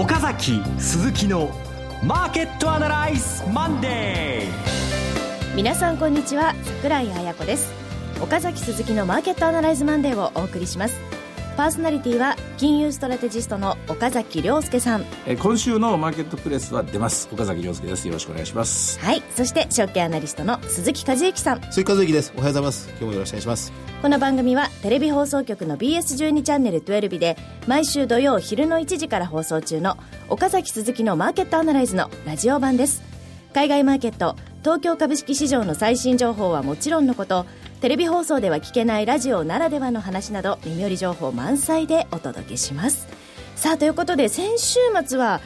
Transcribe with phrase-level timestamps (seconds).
[0.00, 1.50] 岡崎鈴木の
[2.02, 6.54] マーケットアナライズマンデー皆さんこんにちは。
[6.64, 7.70] 桜井彩子です。
[8.18, 11.19] 岡崎鈴木のマーケットアナライズマンデーをお送りします。
[11.56, 15.04] パーソナリティは金融ストラテジストの岡崎良介さん。
[15.26, 17.28] え今週のマーケットプレスは出ます。
[17.32, 18.06] 岡崎良介です。
[18.06, 18.98] よろしくお願いします。
[19.00, 19.22] はい。
[19.34, 21.62] そして証券アナリストの鈴木一之さん。
[21.70, 22.32] 鈴木一之です。
[22.36, 22.88] おはようございます。
[22.90, 23.72] 今日もよろしくお願いします。
[24.00, 27.36] この番組はテレビ放送局の BS12 チャンネル12で
[27.66, 29.98] 毎週土曜昼の1時から放送中の
[30.30, 33.02] 岡崎鈴木のマーケットアナライズのラジオ版です。
[33.52, 37.46] 海外マーケット東京株式市場の最新情報はもちろんのこと
[37.80, 43.08] テレビ放送では聞けないラジオならではの話など耳寄り情報満載でお届けします。
[43.56, 45.40] さあということで先週末は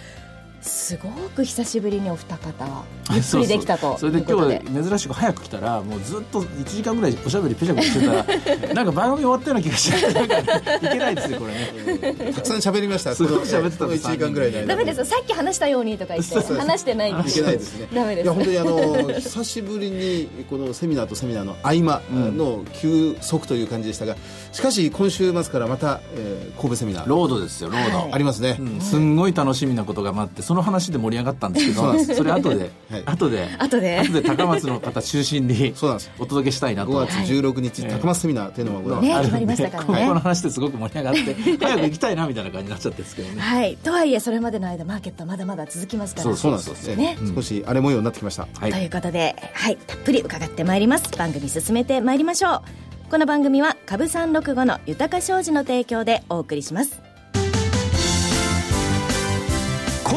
[0.64, 8.24] すごく久しぶりにお二方ゆっくりできたとそれで今日珍しく早く来たらもうずっと1時間ぐらいおしゃべりぺちゃぺちゃしてたら
[8.74, 10.44] なんか番組終わったような気がしてなんか、い
[10.80, 13.14] けないですよこれね、たくさん喋りました。
[13.14, 14.64] すごい喋ってた1時間ぐらいで。
[14.64, 15.04] ダメです。
[15.04, 17.88] さっき話したようにとか言って 話してないいけないですね。
[17.92, 24.16] ダメですいや本当にあの久しぶりにこのセミナーとセミナーの合間の休息という感じでしたが
[24.52, 27.08] しかし今週末からまた、えー、神戸セミナー。
[27.08, 33.98] ロードですよロード、はい、ありますね、うん、すんごい楽しみなことが待ってその話で盛り上がったんですけどそれ後で、はい、後で後で。
[33.98, 36.10] 後で高松の方中心にそうなんです。
[36.18, 36.92] お届けしたいなと。
[36.92, 40.06] 5月16日、はい、高松セミナーというのがございます、ね、決まりましたからね。
[40.08, 43.40] この話ですごく盛り上がって早く行きたいなみたいな感じになっちゃってですけどね。
[43.40, 43.76] はい。
[43.76, 46.36] とはいえそれまでの間マーケットまだまだ続きますから。
[46.36, 49.78] そうなんですね、うん、少し荒れ模様になってきました、はい、ということではい。
[49.86, 51.04] たっぷり伺ってまいります。
[51.16, 52.84] 番組進めてまいりましょう。
[53.10, 57.03] この番組は株三六五の豊か商事の提供でお送りします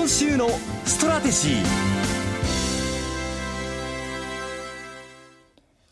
[0.07, 0.47] 今週の
[0.85, 1.55] ストラテジー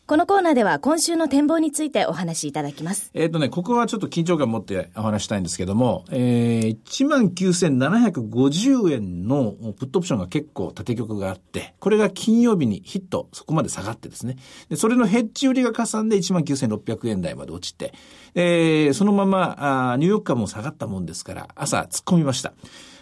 [0.05, 3.11] このコーナーでは今週の展望についてお話しいただきます。
[3.13, 14.37] えっ、とね、ここはちょっと緊張感を持ってお話したいんですけども、えー、19,750円のプットオプションが結構縦曲があって、これが金曜日にヒット、そこまで下がってですね。
[14.69, 17.93] で、それのヘッジ売りがかさんで19,600円台まで落ちて、
[18.33, 22.53] えー、そのままあニューヨーク株も下がったもんですから、朝突っ込みました。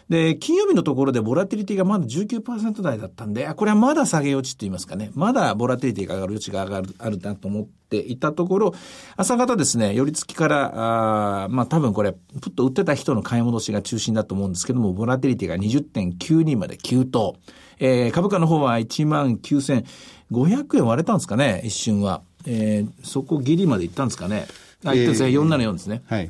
[0.09, 5.11] で、金曜日のところでボラティリティがまだ19%台だったんで、これはまだ下げ落ちって言いますかね。
[5.13, 8.73] まだボラティリティが上がる余地が上がる、あるなと思っていたところ、
[9.15, 17.35] 朝方ですね、寄り付きから、あまあ多分これ、プッと売ってた人の買い戻しが中心だと思うんですけども、ボラティリティが20.92まで急騰。
[17.79, 22.21] えー、株価の方は19,500円割れたんですかね、一瞬は。
[22.45, 24.47] えー、そこギリまで行ったんですかね。
[24.85, 26.03] あ、言ってですね、474ですね。
[26.07, 26.29] はい。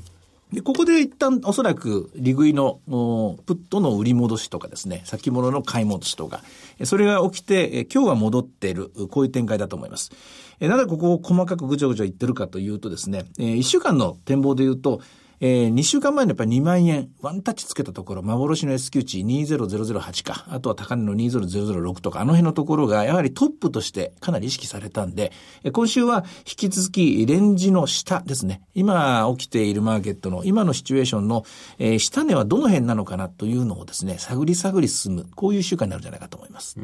[0.53, 6.43] で、ここで一旦おそらく利食いのプットの売り戻しとかですね、先物の買い戻しとか、
[6.83, 10.11] それが起きて、今日は戻っている、こういう展開だと思います。
[10.59, 15.01] なぜここを細かくぐちょぐちょ言ってるかというとですね、一週間の展望で言うと、
[15.45, 25.33] えー、2週間前のやっぱり2万円、ワンタッチつけたところ、幻の S q 値20008か、あとは高値の20006とか、あの辺のところがやはりトップとしてかなり意識されたんで、
[25.73, 28.61] 今週は引き続きレンジの下ですね。
[28.73, 31.43] 今起きているマーケットの今のシチュエーションの、
[31.77, 36.79] えー、下値はどの辺なのかなというのをですね、探り探り進む、こういう週間になるんじゃないかと思います。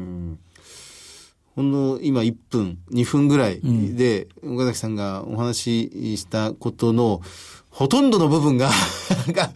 [1.55, 7.21] ほんの今1分、2分ぐらいで、岡崎さんがお話ししたことの、
[7.79, 8.69] ほとんどの部分が
[9.25, 9.51] なんか、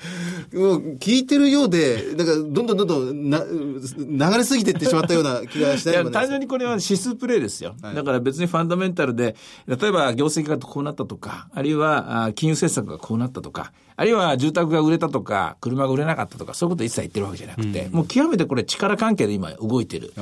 [0.53, 7.75] もう聞いてるようで、なんか、どんどんどんどんな、流れすぎていってしまったような気がしないいや、単純にこれは指数プレイですよ。
[7.81, 9.35] はい、だから別にファンダメンタルで、
[9.67, 20.13] 例えば業績がこうなったとか、あるいは金融政策がこうなったとか、あるいは住宅が売れたとか、車が売れなかったとか、そういうこと一切言ってるわけじゃなくて、うん、もう極めてこれ力関係で今動いてる。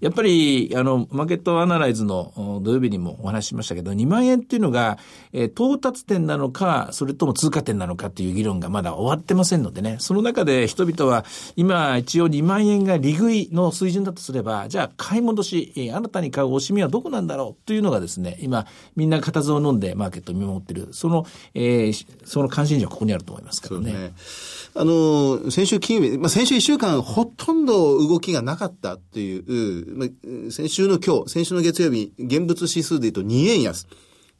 [0.00, 4.98] やっぱり、あの、マーケットアナライズの土曜日にもお話ししましたけど、2万円っていうのが、
[5.32, 11.24] えー、到達点なのか、それとも通過点なのかっていう議論がまだ終わってませんのでね、その中で人々は
[11.56, 18.66] 今一応2万円が利食いの水準だとすれば、じゃあ買い戻し、新たに買うおしみはどこなんだろうというのがですね、今
[18.96, 24.12] みんな固唾を飲んでマーケットを見守ってる、その、えー、その関心事はここにあると思いますからね。
[24.74, 30.08] あの、先週金曜日、まあ、先週1週間ほとんど動きがなかったっていう、まあ、
[30.50, 33.86] 先週の今日、先週の月曜日、現物指数で言うと2円安。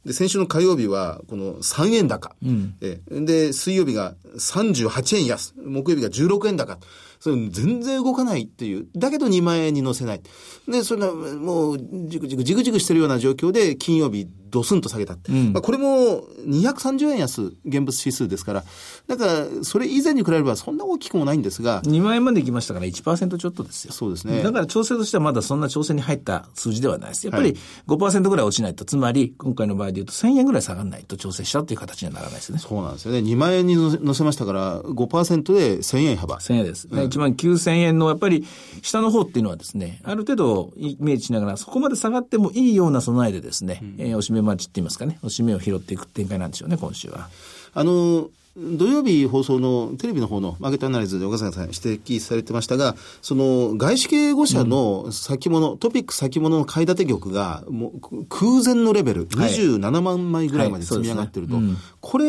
[0.05, 2.35] で、先週の火曜日は、この3円高。
[2.43, 5.53] うん、えで、水曜日が38円安。
[5.57, 6.77] 木曜日が16円高。
[7.19, 8.87] それ全然動かないっていう。
[8.95, 10.21] だけど2万円に乗せない。
[10.67, 15.15] で、それはもう、じくじくじくじくしてるような状況で、金曜日ドスンと下げた。
[15.29, 18.63] うん、まあ、これも230円安、現物指数ですから、
[19.07, 21.81] だから、それ以前に比べればそんな大きくもないんですが。
[21.83, 23.93] 2万円まで行きましたから1%ちょっとですよ。
[23.93, 24.41] そうですね。
[24.41, 27.27] だから調整としてはまだそんな調整に入った数字ではないです。
[27.27, 27.55] やっぱり
[27.87, 32.59] 5%ぐらい落ちないと、つまり、今回の場合で言うと1000円ぐらい下がらないと調整したという形にはならないですね。
[32.59, 33.19] そうなんですよね。
[33.19, 36.39] 2万円に乗せましたから、5%で1000円幅。
[36.39, 36.87] 1000円です。
[36.89, 38.45] うん、1万9000円のやっぱり
[38.81, 47.29] 下の方っていうのはですね、ある程度イメージしながら、そこまで下がってもいいような備えでですね、えーおしめ待ちって言いますかね、おしめを拾っていく展開なんでしょうね、今週は。
[47.73, 59.51] あの、土曜日放送のテレビの方のマーケットアナライズで岡崎さん指摘されてましたが、その外資系5社の先物、トピック先物の買い立て玉が、もう空前のレベル、はい。
[59.51, 62.25] 27万枚ぐらいまで積み上がってると、はいそうですねこれ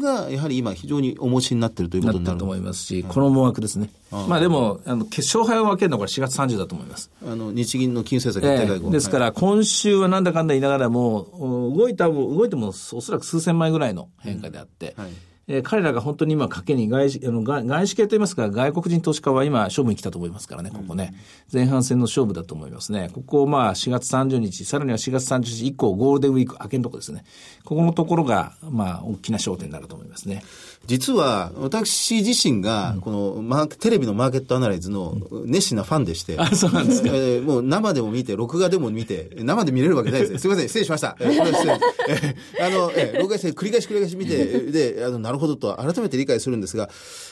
[0.00, 3.90] がやはり今非常にお持ちになってるということになると思いますし、この思惑ですね。
[4.10, 7.10] まあでも、あの、決勝敗を分けるのはこれ4月30だと思います。
[7.24, 8.86] あの、日銀の金融政策決定会合。
[8.86, 15.08] ええですから、今週はなんだかんだ言いながらも、うん動いたも、動いてもおそらく数千枚ぐらいの変化であって、はい
[15.52, 21.12] えー彼らが本当に今、賭けに外資あの外外資系といいますか、外国人投資家は今、勝負に来たと思いますからね、ここね。
[21.52, 23.10] 前半戦の勝負だと思いますね。
[23.12, 27.24] ここ、まあ、4月30日、さらには4月30日以降、ゴールデンウィーク明けのところですね。
[27.64, 30.44] ここのところが、まあ、大きな焦点になると思いますね。
[30.86, 40.38] 実は、私自身が、このマーケ、テレビのマーケットアナライズの熱心なファンでして、あそうなんですかえーもう生でも見て、録画でも見て、生で見れるわけないですね。
[40.38, 41.16] すみません、失礼しました。
[41.18, 41.72] えーこれは失礼
[42.08, 46.88] えーあの、えー録画して繰り返し繰り返し見て、 で、あの、なるほどと改めて理解するんですが、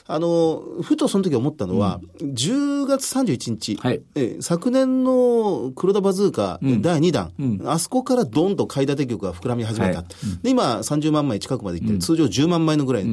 [0.07, 4.03] あの、ふとその時思ったのは、10月31日、はい。
[4.15, 7.33] えー昨年の黒田バズーカ第2弾、
[7.67, 9.99] あそこからドンと買い立て局が膨らみ始めた。
[9.99, 10.07] はい。
[10.43, 13.05] で、今30万枚近くまでいってる、通常10万枚のぐらい。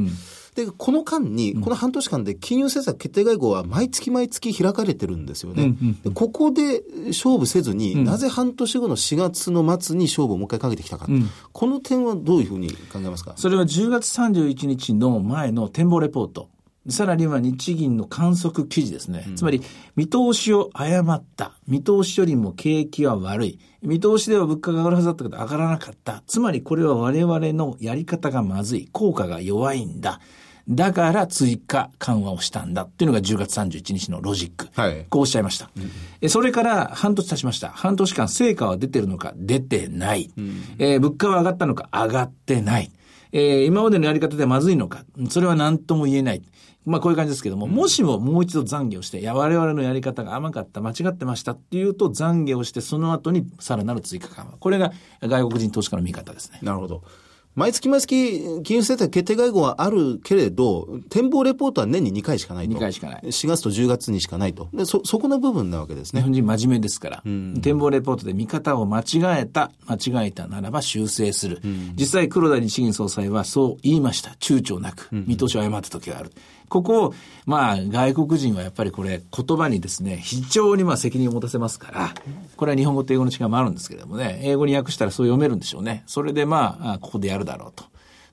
[0.55, 5.75] で、この間に、この半年間で金融政策決定会合は毎月毎月開かれてるんですよね。
[6.03, 11.07] でここで勝負せずに、なぜ半年後の4月の末に勝負をもう一回かけてきたか。
[11.51, 13.33] この点はどういうふうに考えますか？
[13.35, 16.49] それは10月31日の前の展望レポート。
[16.87, 19.27] さらには日銀の観測記事ですね。
[19.35, 19.61] つまり、
[19.95, 21.53] 見通しを誤った。
[21.67, 23.59] 見通しよりも景気は悪い。
[23.81, 26.23] 見通しでは物価が上がるはずだったけど上がらなかった。
[26.27, 28.87] つまりこれは我々のやり方がまずい。
[28.91, 30.21] 効果が弱いんだ。
[30.67, 34.67] だから追加緩和をしたんだっていうのが10月31日のロジック。
[34.73, 35.69] はいこうおっしゃいました。
[36.21, 37.69] えそれから半年経ちました。
[37.69, 40.31] 半年間成果は出てるのか出てない。
[40.79, 42.91] えー物価は上がったのか上がってない。
[43.31, 46.41] えー今までのやり方でまずいのかそれは何とも言えない。
[46.85, 54.51] まあこういう感じですけども、もしももう一度懺悔をして、いや我々のやり方が甘かった、間違ってましたっていうと懺悔をして、その後にさらなる追加緩和。
[54.59, 56.59] これが外国人投資家の見方ですね。
[56.61, 57.01] なるほど。
[57.55, 62.75] 毎月毎月、金融政策決定会合はあるけれど、展望レポートは年に2回しかないと。
[62.75, 64.67] 2回しかない4月と10月にしかないと。
[64.73, 66.19] で、そ、そこの部分なわけですね。
[66.19, 67.23] 日本人真面目ですから、
[67.61, 71.61] 展望レポートで見方を間違えた、間違えたならば修正する。
[71.97, 74.31] 実際黒田日銀総裁はそう言いました。
[74.31, 76.31] 躊躇なく、見通しを誤った時がある。
[76.69, 77.13] ここを、
[77.45, 82.13] まあ、外国人はやっぱりこれ、言葉にですね、非常にまあ責任を持たせますから、
[82.57, 86.03] これは日本語と英語の違いもあるんですけれどもね、英語に訳したらそう読めるんでしょうね。
[86.07, 87.85] それでまあ、ここでやるだろうと。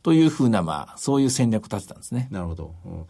[0.02, 2.28] というふうな、まあ、そういう戦略を立てたんですね。
[2.30, 2.74] なるほど。
[2.84, 3.04] うん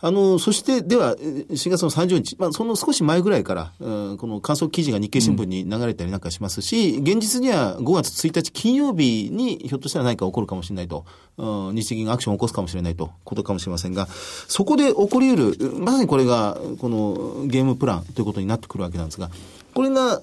[0.00, 11.04] あの、そして、では、4月の30日、まあ、その少し前ぐらいから、うんこの観測記事が日経新聞に流れたりなんかしますし、現実には5月1日金曜日にひょっとしたら何か起こるかもしれないと、
[11.36, 19.30] うん日銀がアクションを起こすかもしれないと、ことかもしれませんが、そこで起こり得る、まさにこれが、このゲームプランということになってくるわけなんですが、
[19.74, 20.22] これが、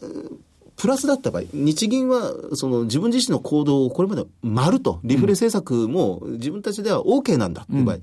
[0.75, 7.97] プラスだった場合、日銀はその自分自身の行動をこれまで丸と、リフレ政策も自分たちでは OK なんだっていう場合、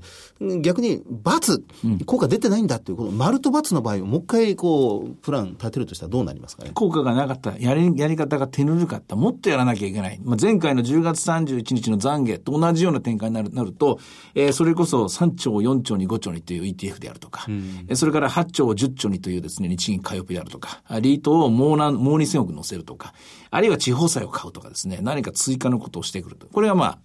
[0.60, 6.70] 逆に×、効果出てないんだっていう、この丸と×の場合をもう一回こう、プラン立てるとしたらどうなりますかね？
[6.75, 10.18] 効果がなかった、やり、やり方が手ぬるかった、もっとやらなきゃいけない。
[10.25, 13.99] まあ、前回の10月31日の懺悔と同じような展開になるなると、
[14.35, 23.12] えーそれこそ3兆、4兆に5兆にという ETF であるとか、えーそれから8兆、10兆にというですね、日銀買いオペであるとか、あリートをもう何、もう2000億乗せるとか、
[23.50, 26.47] あるいは地方債を買うとかですね、何か追加のことをしてくると。
[26.47, 26.99] これはまあ、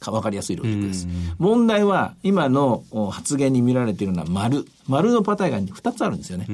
[0.00, 1.06] かわかりやすいロジックです。
[1.38, 4.64] 問題は、今のお発言に見られているのは丸。
[4.88, 6.48] 丸のパターンが2つあるんですよね。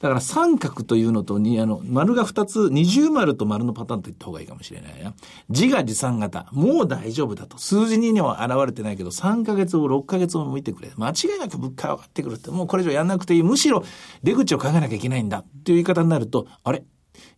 [0.00, 5.12] だから三角というのとに、あの、丸が2つ、二重丸と丸のパターンと言った方がいいかもしれないな。
[5.50, 6.48] 自画自賛型。
[6.52, 7.58] もう大丈夫だと。
[7.58, 10.90] 数字には現れてないけど、3ヶ月後、6ヶ月後も見てくれ。
[10.96, 13.42] 間違いなく物価が上がってくるって、もうこれ以上やんなくていい。
[13.42, 13.84] むしろ
[14.22, 15.40] 出口を考えなきゃいけないんだ。
[15.40, 16.82] っていう言い方になると、あれ？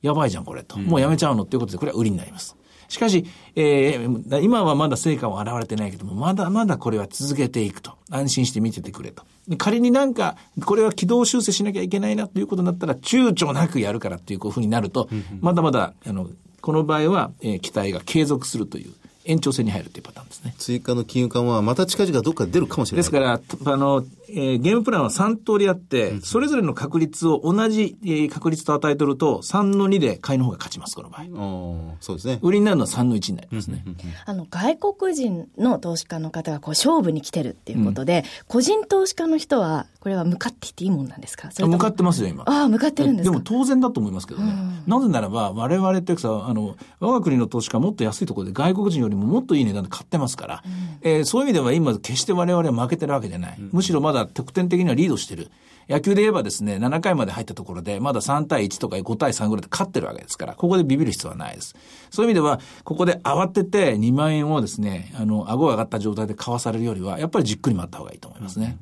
[0.03, 0.79] やばいじゃん、これと。
[0.79, 2.57] もうやめちゃうのっていうことで、これは売りになります。
[2.89, 7.93] しかし、えー今はまだ成果は現れてないけども、まだまだこれは続けていくと。
[8.11, 9.25] 安心して見ててくれと。
[9.47, 15.09] で仮になんか、これは軌道修正しなきゃいけないなということになったら、躊躇なくやるからっていうふうになると、
[15.41, 16.29] まだまだ、あの、
[16.63, 18.93] この場合は、えー期待が継続するという
[19.29, 20.55] 延長線に入るっていうパターンですね。
[20.59, 23.01] 追加の金融緩和はまた近々どっかで出るかもしれない。
[23.01, 23.41] ですから、
[23.73, 31.97] あの、えーゲームプランは3通りあって、それぞれの確率を同じ、えー確率と与えとると、3の2で買いの方が勝ちます、この場合。
[32.01, 32.39] そうですね。
[32.43, 33.85] 売りになるのは3の1になりますね。
[34.25, 41.51] あの外国人の投資家の方がこう勝負に来てるっていうことで、個人投資家の人はこれは向かっていっていいもんなんですか？
[41.59, 42.45] 向かってますよ、今。
[42.47, 43.33] ああ、向かってるんですか？
[43.33, 44.53] でも当然だと思いますけどね。
[44.87, 53.59] なぜならば、我々ってさ、あの、我が国の投資家もっと安いところで外国人よりももっといい値段で買ってますから、うん、えー、そういう意味では今、決して我々は負けてるわけじゃない。
[53.73, 55.51] むしろまだ得点的にはリードしてる。
[55.89, 61.75] 野球で言えばですね、7回まで入ったところで、まだ3対1とか5対3ぐらいで勝ってるわけですから、ここでビビる必要はないです。
[62.11, 68.77] そういう意味では、ここで慌てて2万円をですね、あの、顎が上がった状態で買わされるよりは、やっぱりじっくり待った方がいいと思いますね。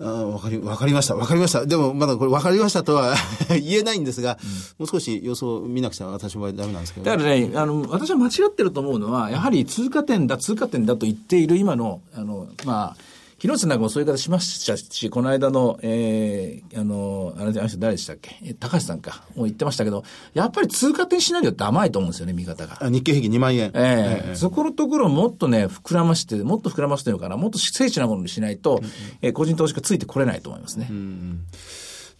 [0.00, 1.14] あわかり、わかりました。
[1.14, 1.66] わかりました。
[1.66, 3.14] でも、まだこれわかりましたとは
[3.48, 12.96] 言えないんですが、うん、もう少し予想見なくちゃ私はダメなんですけど、だからね、あの、私は間違ってると思うのは、やはり通過点だ、通過点だと言っている今の、あの、まあ、
[13.44, 18.54] 広瀬なんかもそういう方しましたし、この間の、えー、あの、あれ、あの人誰でしたっけ？
[18.54, 22.78] 高橋さんか、もう言ってましたけど、やっぱり通過点シナリオって甘いと思うんですよね、見方が。
[22.88, 23.70] 日経平均2万円。
[23.74, 28.88] ええー、そこのところをもっとね、膨らまして、もっと膨らましてるから、もっと精緻なものにしないと、うん、
[29.20, 30.88] えー、個人投資家ついてこれないと思いますね。
[30.90, 31.44] うん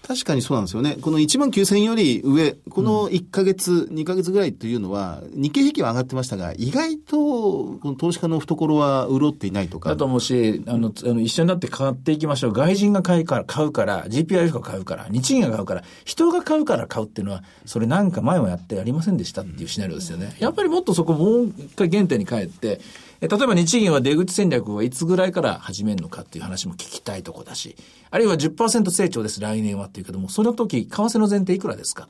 [0.06, 0.98] 確かにそうなんですよね。
[1.00, 9.88] この1万9000より上、この1ヶ月、うん、2ヶ月ぐらいというのは、日経平均は上がってましたが、意外と、この投資家の懐は潤っていないとか。
[9.88, 12.52] だと思うし、あの、あの一緒になって買っていきましょう。
[12.52, 20.36] 外人が買うから、買うから、GPIF が買うから、日銀が買うから、人が買うから買うっていうのは、それなんか前もやってありませんでしたっていうシナリオですよね。
[20.38, 22.82] やっぱりもっとそこもう一回原点に帰って、
[23.28, 27.76] 例えば日銀は出口戦略はいつぐらいから始めるのかっていう話も聞きたいとこだし、
[28.10, 32.08] あるいは10%成長です、来年はっていうけども、その時、為替の前提いくらですか？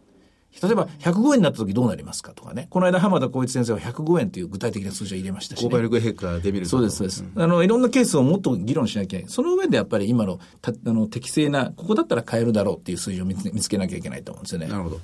[0.62, 2.68] 例えば、105円になった時どうなりますかとかね。
[2.70, 5.68] この間、浜田光一先生は105円という具体的な数字を入れましたし、ね。
[5.68, 7.24] 購買力陛下デビルそうです、そうです。
[7.34, 9.24] うん、あの、いろんなケースをもっと議論しなきゃいけない。
[9.28, 14.68] その上でやっぱり今の、たあの、適正な、ここだったら買えるだろうっていう数字を見つけなきゃいけないと思うんですよね。
[14.68, 15.00] なるほど。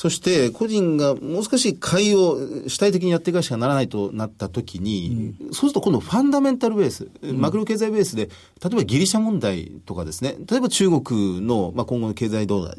[0.00, 2.38] そして個人がもう少し買いを
[2.68, 12.76] 主体的にやっていかなきゃならないとなったときに、うん、そうすると今度ファンダメンタルベース、うん、マクロ経済ベースで、例えばギリシャ問題とかですね、例えば中国の、まあ、今後の経済動画、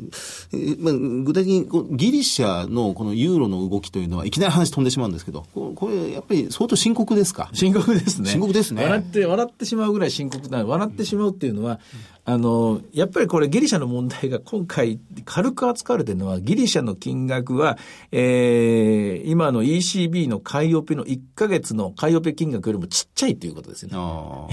[0.80, 0.94] まあ、
[1.26, 7.50] 具体的にギリシャのこのユーロの動きというのは、いきなり話飛んでしまうんですけど、これやっぱり相当深刻ですか？
[7.52, 8.30] 深刻ですね。
[8.30, 8.82] 深刻ですね。
[8.82, 11.82] 笑って、笑ってしまうぐらい深刻な、笑ってしまうっていうのは、
[12.26, 17.78] あの、やっぱりこれギリシャの問題が今回軽く扱われてるのは、ギリシャの金額は、
[18.12, 23.96] えー、今の ECB の買いオペの1ヶ月の買いオペ金額よりもちっちゃいということですよね。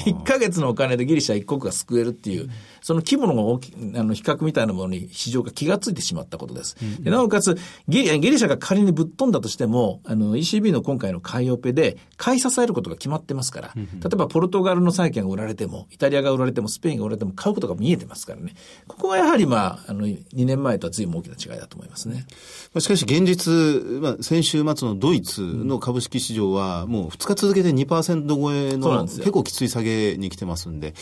[0.04, 2.48] 1ヶ月のお金でギリシャ一国が救えるっていう、
[2.82, 6.76] その規模の大きあの比較みたいなものに市場が気がついてしまったことです。
[7.00, 7.56] でなおかつ
[7.88, 13.82] ギリ、ギリシャが仮にぶっ飛んだとしても、あの ECB の今回の買いオペで買い支えることが決まってますから、例
[14.12, 18.54] えばポルトガルの債券が売られても、イタリアが売られても、スペインが売られても買うことが見えてますからね。
[18.86, 22.26] ここはやはりまあ、あの、2年前とは随分大きな違いだと思いますね。
[22.78, 30.94] しかし現実、まあ、先週末のドイツの株式市場はもう2日続けて2%超えの結構きつい下げに来てますんで、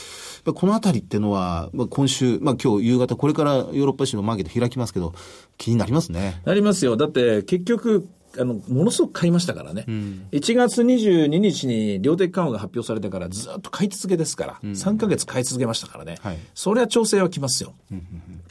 [0.54, 5.12] このあたりっていうのは、まあ、今週、まあ今日夕方これからヨーロッパ市のマーケット開きますけど、
[5.58, 6.40] 気になりますね。
[6.44, 6.96] なりますよ。
[6.96, 9.84] だって結局、あの、ものすごく買いましたからね。
[9.86, 16.16] うん、1月22日に量的緩和が発表されてからずっと買い続けですから、うん、3ヶ月買い続けましたからね。
[16.20, 17.74] はい、それは調整はきますよ。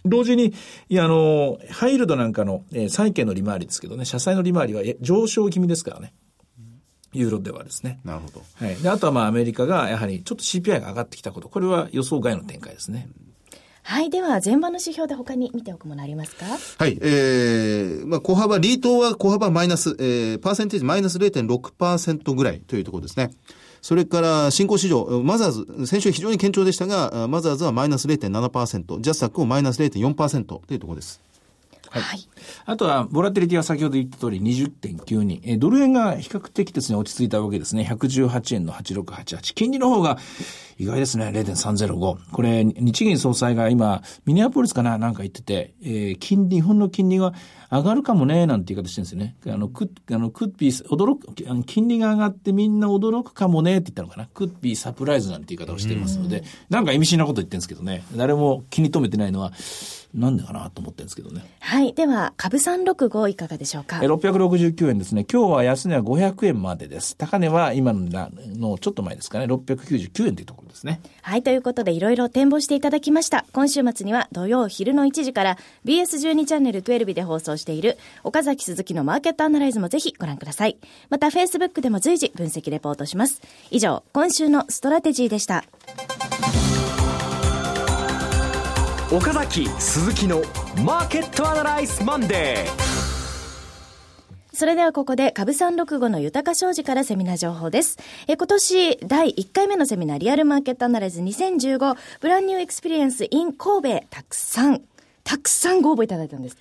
[0.06, 0.54] 同時に、
[0.90, 6.14] いや、あの、ハイルドなんかの、えー、債券の利回りですけどね、社債の利回りは上昇気味ですからね。
[7.14, 8.00] ユーロではですね。
[8.04, 8.44] なるほど。
[8.56, 8.76] はい。
[8.76, 13.08] で、あとはまあアメリカがやはりちょっと CPI が上がってきたこと、これは予想外の展開ですね。
[13.86, 14.10] はい。
[14.10, 16.46] では、前場の指標で他に見ておくものありますか？
[16.78, 16.98] はい。
[17.02, 23.32] えー、まあ、小幅、リートは小幅マイナス、えー、パーセンテージマイナス0.6%ぐらいというところですね。
[23.82, 31.20] それから、新興市場、マザーズ、先週非常に堅調でしたが、マザーズはマイナス0.7%、ジャスタックもマイナス0.4%というところです。
[31.90, 32.28] はい。
[32.66, 35.42] あとは、ボラテリティは先ほど言った通り20.92。
[35.44, 37.88] えドル円が比較的ですね、落ち着いたわけですね。
[37.88, 39.54] 118円の8688。
[39.54, 40.18] 金利の方が
[40.78, 42.32] 意外ですね、0.305。
[42.32, 44.98] これ、日銀総裁が今、ミネアポリスかな？
[44.98, 47.34] なんか言ってて、えー、金利、日本の金利が
[47.72, 49.36] 上がるかもね、なんて言い方してるんですよね。
[49.48, 54.28] あの、く、あの、クッピー、驚く、あの金利が上がってみんな驚くかもね、って言ったのかな？
[54.34, 58.04] クッピーサプライズなんて言い方をしていますので、なんか意味深なこと言ってるんですけどね。
[58.16, 59.52] 誰も気に留めてないのは、
[60.14, 61.44] なんでかなと思ってるんですけどね。
[61.60, 61.94] はい。
[61.94, 64.00] では、株365いかがでしょうか？
[64.04, 65.26] え、669円ですね。
[65.32, 67.18] 今日は安値は500円までです。
[67.18, 69.46] 高値は今ののちょっと前ですかね。
[69.46, 71.00] 699円というところですね。
[71.22, 71.44] はい。
[71.44, 73.46] ということで、いろいろ展望していただきました。
[73.54, 80.78] 今週末には土曜昼の1時から BS12 チャンネル12で放送している岡崎鈴木のマーケットアナライズもぜひご覧ください。
[81.10, 83.42] また、Facebook でも随時分析レポートします。
[83.70, 85.64] 以上、今週のストラテジーでした。
[89.12, 90.42] 岡崎鈴木の
[90.84, 92.93] マーケットアナライズマンデー
[94.56, 97.98] それではここで、株三六五の豊か商事からセミナー情報です。
[98.28, 104.84] え、今年第1回目のセミナー、リアルマーケットアナライズ2015、 Brand New Experience in 神戸、たくさん、
[105.24, 106.58] たくさんご応募いただいたんです。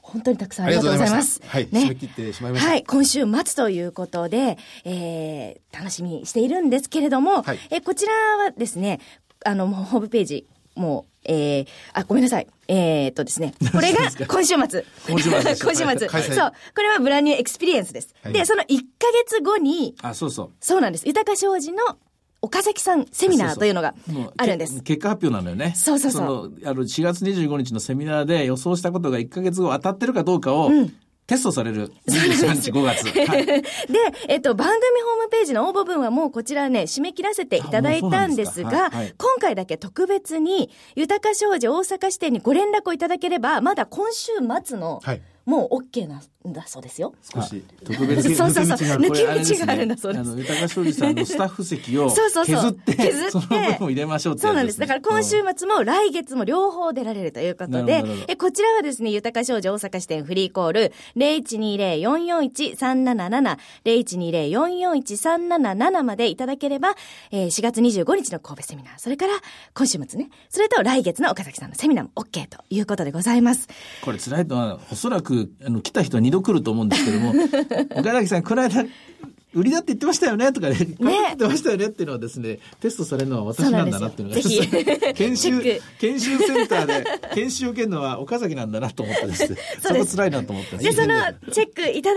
[0.00, 1.42] 本当にたくさんありがとうございます。
[1.46, 9.00] はい締め切ってしまいましたはい、今週末ということで、えー、楽しみにしているんですけれども、はいえ、こちらはですね、
[9.44, 12.46] あの、もうホームページ、もう、えー、あ、ごめんなさい。
[12.68, 13.54] えー、っとですね。
[13.72, 14.84] これが今週末。
[15.08, 16.08] 今週末 今週末。
[16.34, 16.52] そう。
[16.74, 18.14] これは Brand New Experience です。
[18.22, 18.74] はいで、その1ヶ
[19.24, 20.50] 月後に、あ、そうそう。
[20.60, 21.06] そうなんです。
[21.06, 21.96] 豊か商事の
[22.42, 23.94] 岡崎さんセミナーというのが
[24.36, 24.94] あるんですけ。
[24.94, 25.74] 結果発表なのよね。
[25.76, 30.70] そうそうそうの、あの、4月25日のセミナーで予想したことが1ヶ月後当たってるかどうかを、
[31.26, 31.92] テストされる。
[32.08, 33.06] 23日5月。
[33.26, 33.46] はい。
[33.46, 33.62] で、
[34.28, 38.82] えっと、番組ホームページの応募分はもうこちらね、締め切らせていただいたんですが、すか。
[38.82, 39.14] はいはい。
[39.18, 44.32] 今回だけ特別に、豊か商事大阪支店にご連絡をいただければ、まだ今週
[44.64, 46.22] 末の、はいもう OK なん
[46.52, 47.14] だそうですよ。
[47.34, 47.62] 少し。
[47.84, 48.76] 特別そうそうそう。
[48.76, 49.24] 抜け
[49.56, 50.22] 道があるんだそうです。
[50.22, 52.62] あの、豊か商事さんのスタッフ席をそうそうそう。
[52.62, 53.30] 削って、削って。
[53.30, 54.78] その分を入れましょうってそうなんです。
[54.78, 66.94] だから今週末も来月も両方出られるということでえこちらはですね、豊か商事大阪支店フリーコール0120-441-377、0120-441-377までいただければ、
[67.30, 69.32] えー4月25日の神戸セミナー、それから
[69.74, 73.68] 今週末ね、それと来月の岡崎さんのセミナーも OK ということでございます。
[74.02, 77.34] これ辛いのは、おそらく、あの、来た人は二度来ると思うんですけども、
[77.96, 78.84] 岡崎さん、この間、
[79.56, 84.42] 売りだって言ってましたよねとかね、こう言ってましたよねっていうのはですね、テストされるのは私なんだなっていうのが、
[85.16, 90.76] 研修研修センターで研修を受けるのは岡崎なんだなと思ってです ね、そこ辛いなと思って。
[90.76, 91.14] で、その
[91.52, 92.16] チェックいただ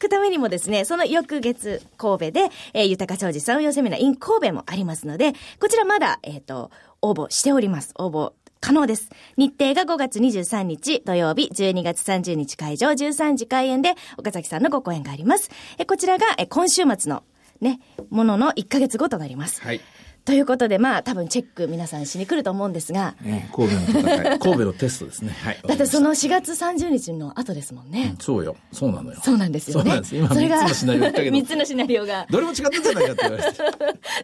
[0.00, 6.72] くためにもですね、その翌月神戸で、えー、豊か商事産業セミナー in 神戸もありますので、こちらまだ、えっ、と、
[7.02, 7.94] 応募しております。
[7.96, 9.08] 応募可能です。
[9.38, 15.50] 日程が5月23日土曜日、12月30日会場、13時開演で、岡崎さんのご講演があります。
[15.78, 17.22] え、こちらが、え、今週末の、
[17.62, 19.62] ね、ものの1ヶ月後となります。
[19.62, 19.80] はい。
[20.24, 25.36] ということで、まあ、多分チェック皆さんしに来ると思うんですが、ね神戸の戦い、 神戸のテストですね。
[25.42, 25.58] はい。
[25.66, 28.14] だってその4月30日の後ですもんね。
[28.20, 28.56] そうよ。
[28.72, 29.18] そうなのよ。
[29.22, 29.82] そうなんですよね。
[29.82, 30.16] そうなんです。
[30.16, 32.26] 今それが3つのシナリオ言ったけど3、つのシナリオが。
[32.30, 33.50] どれも違ってんじゃないかって言われて。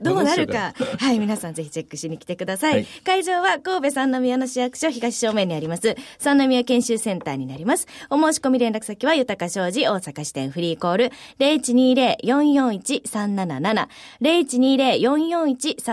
[0.03, 0.75] どうなるか。
[0.99, 2.75] はい、皆さんぜひチェックしに来てください。
[2.75, 7.87] はい会場は神戸三宮の市役所東正面にあります、三宮研修センターになります。
[8.11, 13.89] お申し込み連絡先は豊か商事大阪支店フリーコール0120-441-377
[14.21, 15.86] 0120-441-377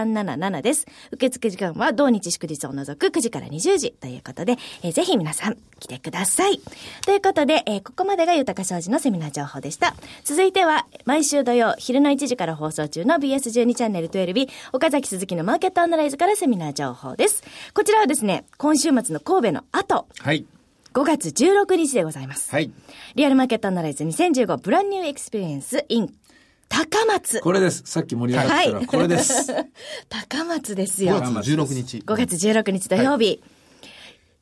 [0.62, 0.86] です。
[1.12, 6.60] 受付時間は同日祝日を除く9時から20時ということで、えーぜひ皆さん来てください。
[7.06, 9.95] ということで、えーここまでが豊か商事のセミナー情報でした。
[10.23, 17.43] 続いては、毎週土曜昼の1時から放送中の BS12 チャンネル 12 岡崎鈴木のマーケットアナライズからセミナー情報です。
[17.73, 20.45] こちらはですね、今週末の神戸の後、はい。
[20.93, 22.51] 5月16日でございます。
[22.51, 22.71] はい。
[23.15, 26.13] リアルマーケットアナライズ2015 Brand New Experience in
[26.69, 27.39] 高松。
[27.41, 27.84] これです。
[27.86, 29.47] さっき盛り上がったら、これです。
[30.10, 31.21] 高松です5よ。
[31.21, 31.97] 月16日。
[32.06, 33.41] 5月16日土曜日。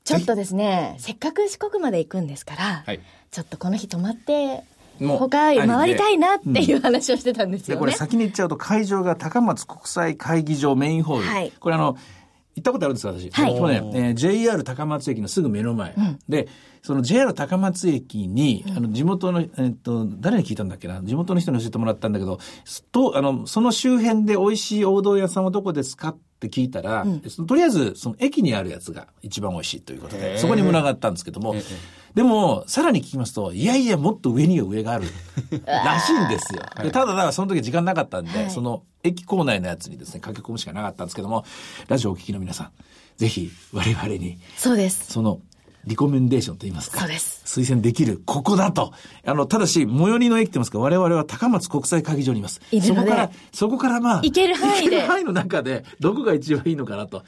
[0.03, 2.99] ちょっとですね、せっかく四国まで行くんですから、はい
[3.31, 4.63] ちょっとこの日泊まって、
[4.99, 7.79] もう他回りたいなっていう話をしてたんですで、よね。
[7.79, 11.23] これ先に言っちゃうと会場が高松国際会議場メインホール。
[11.25, 11.95] はいこれあの、
[12.55, 13.29] 行ったことあるんです私。
[13.31, 15.95] はい去年、えー JR 高松駅のすぐ目の前。
[16.27, 16.49] で、
[16.81, 21.01] その JR 高松駅に、あの、地元の、えっと、誰に聞いたんだっけな？
[21.03, 22.39] 地元の人に教えてもらったんだけど、
[22.91, 31.55] と、あの、その周辺で美味しい王道屋さんはどこですかって聞いたら、そのとりあえず、その駅にあるやつが一番美味しいということで、そこに群がったんですけども、
[32.15, 35.05] でも、さらに聞きますと、いやいや、もっと上には上がある。
[35.65, 36.61] らしいんですよ。
[36.83, 38.51] でただ、だからその時時間なかったんで、はい。
[38.51, 41.45] その駅構内のやつにですね、駆け込むしかなかったんですけども、
[41.87, 42.71] ラジオをお聞きの皆さん、
[43.17, 45.13] ぜひ我々に、そうです。
[45.13, 45.41] その、
[45.85, 46.99] リコメンデーションと言いますか。
[46.99, 48.93] そうです推薦できる、ここだと。
[49.25, 52.61] あの、ただし、最寄りの駅って言いますか、我々は高松国際会議場にいます。
[52.71, 57.23] いるのでそこから、そこからまあ、行ける範囲で行ける範囲の中で、どこが一番いいのかなと。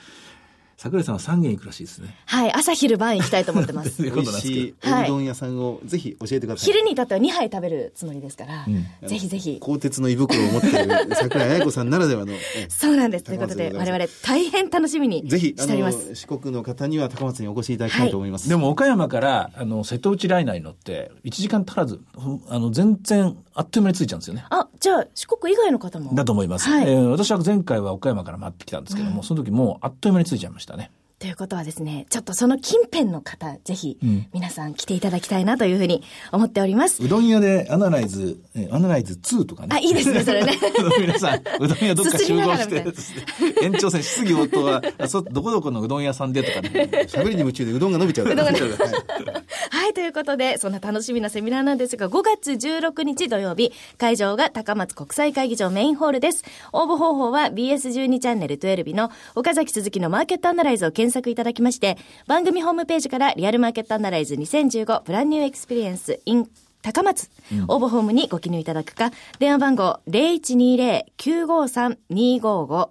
[0.78, 2.16] 桜井さんは3軒行くらしいですね。
[2.26, 3.98] はい、朝昼晩行きたいと思ってます。
[3.98, 6.66] ということ美味なんですけどしいおうどん屋さんをぜひ教えてください。
[6.66, 8.66] 昼に至っては2杯食べるつもりですから、
[9.08, 9.58] ぜひぜひ。
[9.62, 12.34] 鋼鉄の胃袋を持っている桜井彩子さんならではの。
[12.56, 13.24] えそうなんです。
[13.24, 16.10] ということで、我々大変楽しみにぜひ、あしております。
[16.10, 18.50] の、四国の方には高松にお越しいただきたいと思います。
[18.50, 24.46] でも岡山から、あの、瀬戸内ライナーに乗って、1時間足らず、ふあの、全然、あっという間に着いちゃうんですよね。
[24.50, 26.14] あ、じゃあ、四国以外の方も。
[26.14, 26.68] だと思います。
[26.68, 30.92] はいえー私は前回は岡山から回ってきたんですけども、その時もうあっという間に着いちゃいましたしたね。
[31.24, 37.02] ということはですね、ちょっとその近辺の方、ぜひん、皆さん来ていただきたいなというふうに思っております。
[37.02, 39.70] うどん屋でアナライズ、えーアナライズ2とかね。
[39.72, 40.52] あいいですね それね
[41.00, 42.86] 皆さん、うどん屋どっか集合して
[43.64, 46.90] 延長線質疑応答は、あそ、どこどこのうどん屋さんでとかね。
[47.08, 48.26] 喋りに夢中でうどんが伸びちゃう。
[48.26, 56.44] うどんがはいはい、ということで、そんな楽しみなセミナーなんですが、5月16日土曜日、会場が高松国際会議場メインホールです。
[56.74, 61.98] 応募方法は BS12 チャンネル12の岡崎鈴木のマーケットアナライズを検索いただきまして、
[62.28, 66.48] 番組ホームページからリアルマーケットアナライズ2015 Brand New Experience in
[66.82, 67.30] 高松、
[67.68, 72.90] 応募フォームにご記入いただくか、電話番号0120-953-255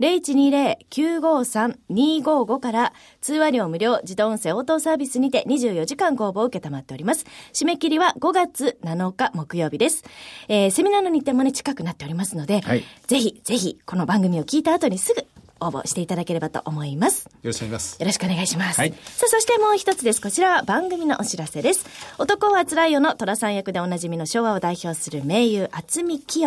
[0.00, 7.26] 0120-953-255から通話料無料自動音声応答サービスにて24時間ご応募を受けたまっております。
[7.52, 10.04] 締め切りは5月7日木曜日です。
[10.48, 15.24] えー、セミナーの日程もね近くなっておりますので、はいぜひぜひこの番組を聞いた後にすぐ
[15.66, 17.26] 応募していただければと思います。
[17.26, 18.00] よろしくお願いします。
[18.00, 18.78] よろしくお願いします。
[18.78, 20.20] はいさあ、そしてもう一つです。
[20.20, 21.86] こちらは番組のお知らせです。
[22.18, 26.44] 男はつらいよの虎さん役でおなじみの昭和を代表する名優、厚見清。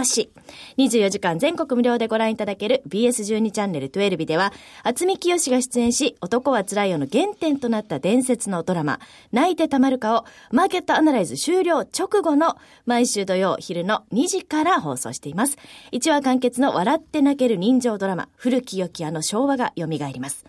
[0.77, 4.53] 24時間全国無料でご覧いただける BS12 チャンネル12では、
[4.83, 8.99] 厚見清が出演し、男はつらいよの原点となった伝説のドラマ、
[9.31, 15.57] 泣いてたまるかを、マーケットアナライズ終了直後の毎週土曜昼の2時から放送しています。
[15.91, 20.45] 1話完結の笑って泣ける人情ドラマ、古き良きあの昭和が蘇ります。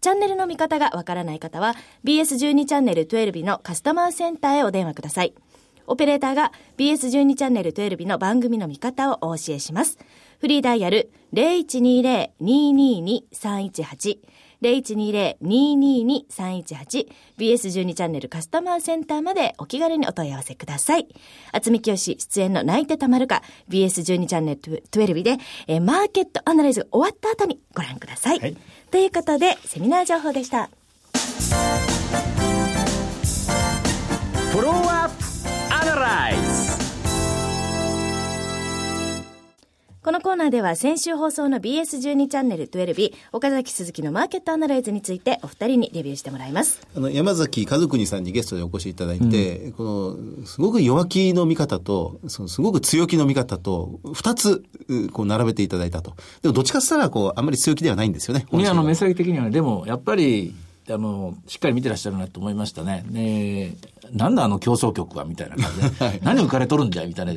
[0.00, 5.34] チャンネルの見方がわからない方は、BS12 チャンネル12のカスタマーセンターへお電話ください。
[5.86, 9.98] オペレーターが BS12 チャンネル12の番組の見方をお教えします。
[10.38, 14.18] フリーダイヤル0120-222-318
[14.62, 17.06] 0120-222-318
[17.38, 21.08] BS12 チャンネルカスタマーセンターまでお気軽にお問い合わせください。
[21.52, 28.40] 厚見清出演の泣いてたまるか BS12 チャンネル12で、えーマーケットアナライズが終わった後にご覧ください。
[28.40, 28.56] はい
[28.90, 30.70] ということで、セミナー情報でした。
[34.50, 35.24] フォローアップ
[35.74, 36.47] アナライズ
[40.08, 46.80] このコーナーでは先週放送の BS12 チャンネル12岡崎鈴木のマーケットアナライズについてお二人にレビューしてもらいます。
[46.96, 56.14] あの、山崎和国さんにゲストでお越しいただいて、この、すごく弱気の見方と、そのすごく強気の見方と、二つ、うこう、並べていただいたと。
[56.40, 58.46] でも、どっちかって言ったら、こう、あんまり強気ではないんですよね。
[58.50, 60.54] あの、目本先的にはね、でも、やっぱり、
[60.88, 63.04] あの、しっかり見てらっしゃるなと思いましたね。
[63.10, 63.74] ね
[64.12, 66.20] なんだあの競争局はみたいな感じで。
[66.24, 67.32] 何浮かれとるんじゃいみたいな、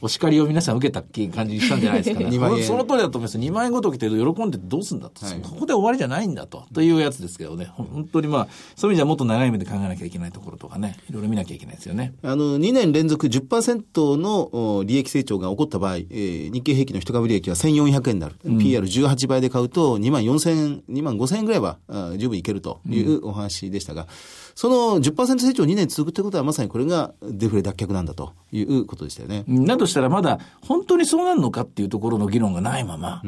[0.00, 2.26] お叱りを皆さん受けたっていう感じにしたんじゃないですかね。
[2.30, 3.38] 2万円その通りだと思います。
[3.38, 5.24] 2万円ごときて喜んでどうすんだと。
[5.24, 6.64] はいここで終わりじゃないんだと。
[6.72, 7.66] というやつですけどね。
[7.72, 12.14] ほ本当にまあ、そういう意味じゃもっと長い目で考えなきゃいけないところとかね、いろいろ見なきゃいけないですよね。
[12.22, 18.34] あの、2年連続10%のお利益成長が起こった場合、えー日経平均の一株利益は1400円になる。
[18.44, 24.06] PR18 倍で買うと2万4000円、2万5000円ぐらいはあ十分いけるというお話でしたが、
[24.54, 29.44] その10%成長2年続くってことはまさにこれがデフレ脱却なんだということでしたよね。
[29.66, 33.22] だとしたらまだ本当にそうなるのかっていうところの議論がないまま、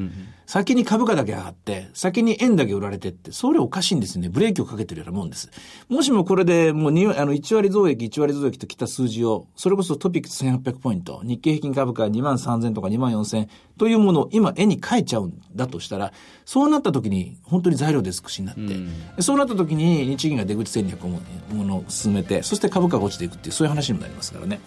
[0.47, 4.29] 先に株価だけ上がって、先に円だけ売られてって、それおかしいんですよね。
[4.29, 5.51] ブレーキをかけてるようなもんです。
[5.89, 16.13] もしもこれでもうにあの1割増益、1割増益ときた数字を、それこそトピックス1800ポイント、日経平均株価2万3000とか2万4000というものを今円に変えちゃうんだとしたら、
[16.45, 21.21] そうなった時に本当に材料で少しになって、そうなった時に日銀が出口戦略をも
[21.53, 24.59] ものを進めて、そして株価が落ちていくっていう、そういう話にもなりますからね。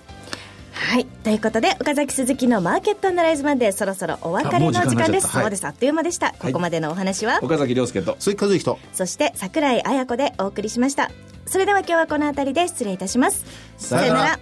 [0.71, 1.05] はい。
[1.05, 5.27] ということで、岡崎鈴木のマーケットアナライズまでそろそろお別れの時間です。
[5.27, 5.65] そうです。
[5.65, 6.33] あっという間でした。
[6.39, 8.15] ここまでのお話は、岡崎亮介と。
[8.19, 8.79] 鈴木和之と。
[8.93, 11.11] そして桜井彩子でお送りしました。
[11.45, 13.45] それでは今日はこの辺りで失礼いたします。
[13.77, 14.39] さよなら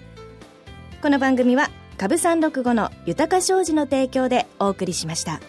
[1.02, 5.40] この番組は株三六五の豊か商事の提供でお送りしました。